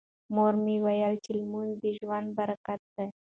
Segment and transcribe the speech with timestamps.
[0.33, 3.07] مور مې وویل چې لمونځ د ژوند برکت دی.